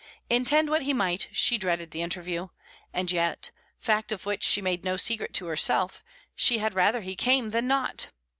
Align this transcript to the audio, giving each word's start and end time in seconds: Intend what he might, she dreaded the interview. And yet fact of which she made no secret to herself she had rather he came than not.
Intend 0.31 0.67
what 0.67 0.81
he 0.81 0.93
might, 0.95 1.27
she 1.31 1.59
dreaded 1.59 1.91
the 1.91 2.01
interview. 2.01 2.47
And 2.91 3.11
yet 3.11 3.51
fact 3.77 4.11
of 4.11 4.25
which 4.25 4.43
she 4.43 4.59
made 4.59 4.83
no 4.83 4.97
secret 4.97 5.31
to 5.35 5.45
herself 5.45 6.03
she 6.35 6.57
had 6.57 6.73
rather 6.73 7.01
he 7.01 7.15
came 7.15 7.51
than 7.51 7.67
not. 7.67 8.07